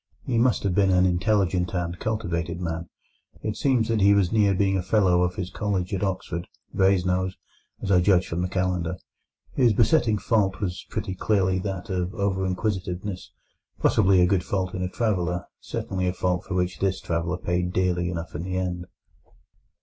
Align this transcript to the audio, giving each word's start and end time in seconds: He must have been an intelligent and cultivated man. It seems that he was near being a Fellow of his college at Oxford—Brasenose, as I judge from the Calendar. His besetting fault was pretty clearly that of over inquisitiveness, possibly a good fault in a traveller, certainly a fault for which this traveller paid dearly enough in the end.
He 0.25 0.39
must 0.39 0.63
have 0.63 0.73
been 0.73 0.89
an 0.89 1.05
intelligent 1.05 1.75
and 1.75 1.99
cultivated 1.99 2.59
man. 2.59 2.89
It 3.43 3.55
seems 3.55 3.87
that 3.87 4.01
he 4.01 4.15
was 4.15 4.31
near 4.31 4.55
being 4.55 4.75
a 4.75 4.81
Fellow 4.81 5.21
of 5.21 5.35
his 5.35 5.51
college 5.51 5.93
at 5.93 6.01
Oxford—Brasenose, 6.01 7.35
as 7.83 7.91
I 7.91 8.01
judge 8.01 8.27
from 8.27 8.41
the 8.41 8.47
Calendar. 8.49 8.95
His 9.53 9.73
besetting 9.73 10.17
fault 10.17 10.59
was 10.59 10.87
pretty 10.89 11.13
clearly 11.13 11.59
that 11.59 11.91
of 11.91 12.15
over 12.15 12.47
inquisitiveness, 12.47 13.31
possibly 13.77 14.21
a 14.21 14.25
good 14.25 14.43
fault 14.43 14.73
in 14.73 14.81
a 14.81 14.89
traveller, 14.89 15.45
certainly 15.59 16.07
a 16.07 16.13
fault 16.13 16.45
for 16.45 16.55
which 16.55 16.79
this 16.79 16.99
traveller 16.99 17.37
paid 17.37 17.71
dearly 17.71 18.09
enough 18.09 18.33
in 18.33 18.41
the 18.41 18.57
end. 18.57 18.87